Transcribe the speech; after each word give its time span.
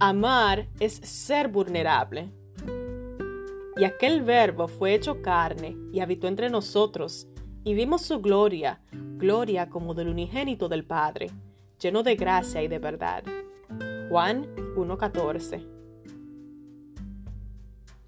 Amar 0.00 0.68
es 0.78 0.92
ser 0.92 1.48
vulnerable. 1.48 2.30
Y 3.76 3.82
aquel 3.82 4.22
verbo 4.22 4.68
fue 4.68 4.94
hecho 4.94 5.22
carne 5.22 5.76
y 5.92 5.98
habitó 5.98 6.28
entre 6.28 6.50
nosotros, 6.50 7.26
y 7.64 7.74
vimos 7.74 8.02
su 8.02 8.20
gloria, 8.20 8.80
gloria 8.92 9.68
como 9.68 9.94
del 9.94 10.08
unigénito 10.08 10.68
del 10.68 10.84
Padre, 10.84 11.32
lleno 11.80 12.04
de 12.04 12.14
gracia 12.14 12.62
y 12.62 12.68
de 12.68 12.78
verdad. 12.78 13.24
Juan 14.08 14.46
1.14 14.76 15.66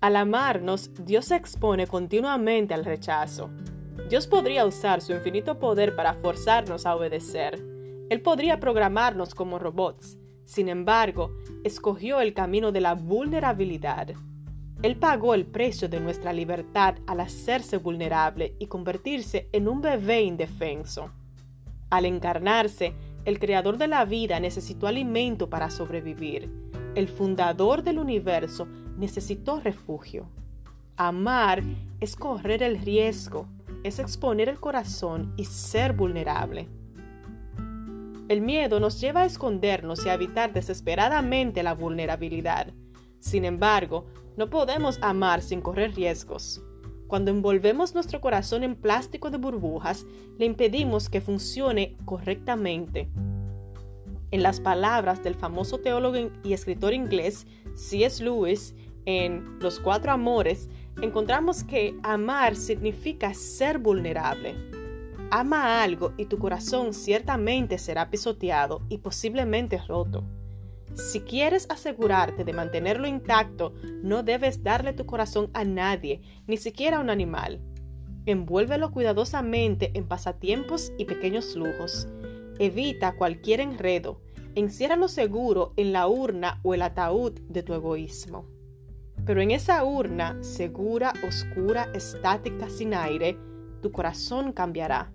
Al 0.00 0.16
amarnos, 0.16 0.90
Dios 1.04 1.26
se 1.26 1.36
expone 1.36 1.86
continuamente 1.86 2.74
al 2.74 2.84
rechazo. 2.84 3.48
Dios 4.10 4.26
podría 4.26 4.66
usar 4.66 5.00
su 5.00 5.12
infinito 5.12 5.60
poder 5.60 5.94
para 5.94 6.14
forzarnos 6.14 6.84
a 6.84 6.96
obedecer. 6.96 7.62
Él 8.10 8.22
podría 8.22 8.58
programarnos 8.58 9.36
como 9.36 9.60
robots, 9.60 10.18
sin 10.46 10.68
embargo, 10.68 11.36
escogió 11.64 12.20
el 12.20 12.32
camino 12.32 12.70
de 12.70 12.80
la 12.80 12.94
vulnerabilidad. 12.94 14.10
Él 14.80 14.96
pagó 14.96 15.34
el 15.34 15.44
precio 15.44 15.88
de 15.88 15.98
nuestra 15.98 16.32
libertad 16.32 16.94
al 17.08 17.18
hacerse 17.18 17.78
vulnerable 17.78 18.54
y 18.60 18.68
convertirse 18.68 19.48
en 19.52 19.66
un 19.66 19.80
bebé 19.80 20.22
indefenso. 20.22 21.10
Al 21.90 22.04
encarnarse, 22.04 22.94
el 23.24 23.40
creador 23.40 23.76
de 23.76 23.88
la 23.88 24.04
vida 24.04 24.38
necesitó 24.38 24.86
alimento 24.86 25.50
para 25.50 25.68
sobrevivir. 25.68 26.48
El 26.94 27.08
fundador 27.08 27.82
del 27.82 27.98
universo 27.98 28.68
necesitó 28.96 29.58
refugio. 29.58 30.28
Amar 30.96 31.64
es 31.98 32.14
correr 32.14 32.62
el 32.62 32.78
riesgo, 32.78 33.48
es 33.82 33.98
exponer 33.98 34.48
el 34.48 34.60
corazón 34.60 35.34
y 35.36 35.44
ser 35.44 35.92
vulnerable. 35.92 36.68
El 38.28 38.40
miedo 38.40 38.80
nos 38.80 39.00
lleva 39.00 39.20
a 39.20 39.24
escondernos 39.24 40.04
y 40.04 40.08
a 40.08 40.14
evitar 40.14 40.52
desesperadamente 40.52 41.62
la 41.62 41.74
vulnerabilidad. 41.74 42.74
Sin 43.20 43.44
embargo, 43.44 44.06
no 44.36 44.50
podemos 44.50 44.98
amar 45.00 45.42
sin 45.42 45.60
correr 45.60 45.94
riesgos. 45.94 46.60
Cuando 47.06 47.30
envolvemos 47.30 47.94
nuestro 47.94 48.20
corazón 48.20 48.64
en 48.64 48.74
plástico 48.74 49.30
de 49.30 49.38
burbujas, 49.38 50.06
le 50.38 50.44
impedimos 50.44 51.08
que 51.08 51.20
funcione 51.20 51.96
correctamente. 52.04 53.08
En 54.32 54.42
las 54.42 54.58
palabras 54.58 55.22
del 55.22 55.36
famoso 55.36 55.78
teólogo 55.78 56.30
y 56.42 56.52
escritor 56.52 56.94
inglés 56.94 57.46
C.S. 57.76 58.24
Lewis, 58.24 58.74
en 59.04 59.60
Los 59.60 59.78
Cuatro 59.78 60.10
Amores, 60.10 60.68
encontramos 61.00 61.62
que 61.62 61.94
amar 62.02 62.56
significa 62.56 63.32
ser 63.34 63.78
vulnerable. 63.78 64.75
Ama 65.30 65.82
algo 65.82 66.12
y 66.16 66.26
tu 66.26 66.38
corazón 66.38 66.94
ciertamente 66.94 67.78
será 67.78 68.10
pisoteado 68.10 68.82
y 68.88 68.98
posiblemente 68.98 69.78
roto. 69.78 70.24
Si 70.94 71.20
quieres 71.20 71.66
asegurarte 71.68 72.44
de 72.44 72.52
mantenerlo 72.52 73.08
intacto, 73.08 73.74
no 74.02 74.22
debes 74.22 74.62
darle 74.62 74.92
tu 74.92 75.04
corazón 75.04 75.50
a 75.52 75.64
nadie, 75.64 76.22
ni 76.46 76.56
siquiera 76.56 76.98
a 76.98 77.00
un 77.00 77.10
animal. 77.10 77.60
Envuélvelo 78.24 78.92
cuidadosamente 78.92 79.90
en 79.94 80.06
pasatiempos 80.06 80.92
y 80.96 81.04
pequeños 81.06 81.56
lujos. 81.56 82.08
Evita 82.60 83.16
cualquier 83.16 83.60
enredo. 83.60 84.20
Enciérralo 84.54 85.08
seguro 85.08 85.74
en 85.76 85.92
la 85.92 86.06
urna 86.06 86.60
o 86.62 86.72
el 86.72 86.82
ataúd 86.82 87.32
de 87.48 87.62
tu 87.62 87.74
egoísmo. 87.74 88.46
Pero 89.26 89.42
en 89.42 89.50
esa 89.50 89.84
urna, 89.84 90.42
segura, 90.42 91.12
oscura, 91.26 91.90
estática, 91.94 92.70
sin 92.70 92.94
aire, 92.94 93.36
tu 93.82 93.92
corazón 93.92 94.52
cambiará 94.52 95.12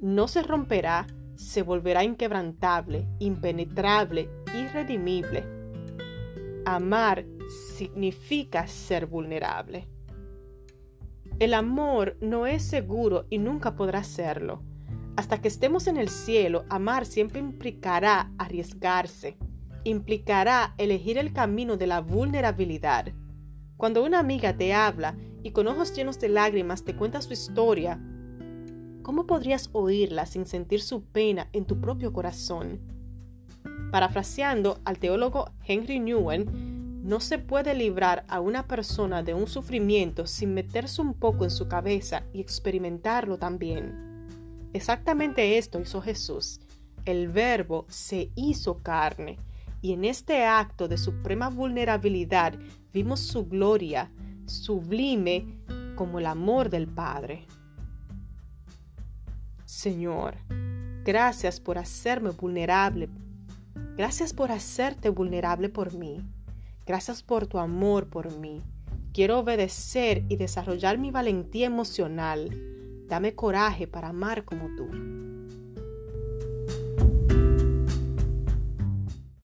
no 0.00 0.28
se 0.28 0.42
romperá, 0.42 1.06
se 1.34 1.62
volverá 1.62 2.04
inquebrantable, 2.04 3.06
impenetrable, 3.18 4.28
irredimible. 4.54 5.44
Amar 6.64 7.24
significa 7.76 8.66
ser 8.66 9.06
vulnerable. 9.06 9.88
El 11.38 11.54
amor 11.54 12.16
no 12.20 12.46
es 12.46 12.64
seguro 12.64 13.26
y 13.30 13.38
nunca 13.38 13.76
podrá 13.76 14.02
serlo. 14.02 14.62
Hasta 15.16 15.40
que 15.40 15.48
estemos 15.48 15.86
en 15.86 15.96
el 15.96 16.08
cielo, 16.08 16.64
amar 16.68 17.06
siempre 17.06 17.40
implicará 17.40 18.32
arriesgarse, 18.38 19.36
implicará 19.84 20.74
elegir 20.78 21.18
el 21.18 21.32
camino 21.32 21.76
de 21.76 21.86
la 21.86 22.00
vulnerabilidad. 22.00 23.12
Cuando 23.76 24.04
una 24.04 24.18
amiga 24.18 24.56
te 24.56 24.74
habla 24.74 25.16
y 25.42 25.52
con 25.52 25.68
ojos 25.68 25.94
llenos 25.94 26.18
de 26.18 26.28
lágrimas 26.28 26.84
te 26.84 26.96
cuenta 26.96 27.22
su 27.22 27.32
historia, 27.32 28.00
¿cómo 29.08 29.26
podrías 29.26 29.70
oírla 29.72 30.26
sin 30.26 30.44
sentir 30.44 30.82
su 30.82 31.02
pena 31.02 31.48
en 31.54 31.64
tu 31.64 31.80
propio 31.80 32.12
corazón? 32.12 32.78
Parafraseando 33.90 34.80
al 34.84 34.98
teólogo 34.98 35.50
Henry 35.66 35.98
Newen, 35.98 37.08
no 37.08 37.18
se 37.20 37.38
puede 37.38 37.72
librar 37.72 38.26
a 38.28 38.40
una 38.40 38.66
persona 38.66 39.22
de 39.22 39.32
un 39.32 39.46
sufrimiento 39.46 40.26
sin 40.26 40.52
meterse 40.52 41.00
un 41.00 41.14
poco 41.14 41.44
en 41.44 41.50
su 41.50 41.68
cabeza 41.68 42.24
y 42.34 42.42
experimentarlo 42.42 43.38
también. 43.38 44.26
Exactamente 44.74 45.56
esto 45.56 45.80
hizo 45.80 46.02
Jesús. 46.02 46.60
El 47.06 47.28
verbo 47.28 47.86
se 47.88 48.30
hizo 48.34 48.82
carne 48.82 49.38
y 49.80 49.94
en 49.94 50.04
este 50.04 50.44
acto 50.44 50.86
de 50.86 50.98
suprema 50.98 51.48
vulnerabilidad 51.48 52.58
vimos 52.92 53.20
su 53.20 53.46
gloria, 53.46 54.12
sublime 54.44 55.62
como 55.96 56.18
el 56.18 56.26
amor 56.26 56.68
del 56.68 56.86
Padre. 56.88 57.46
Señor, 59.68 60.36
gracias 61.04 61.60
por 61.60 61.76
hacerme 61.76 62.30
vulnerable. 62.30 63.10
Gracias 63.98 64.32
por 64.32 64.50
hacerte 64.50 65.10
vulnerable 65.10 65.68
por 65.68 65.92
mí. 65.92 66.22
Gracias 66.86 67.22
por 67.22 67.46
tu 67.46 67.58
amor 67.58 68.08
por 68.08 68.34
mí. 68.38 68.62
Quiero 69.12 69.40
obedecer 69.40 70.24
y 70.30 70.36
desarrollar 70.36 70.96
mi 70.96 71.10
valentía 71.10 71.66
emocional. 71.66 72.48
Dame 73.08 73.34
coraje 73.34 73.86
para 73.86 74.08
amar 74.08 74.46
como 74.46 74.74
tú. 74.74 74.88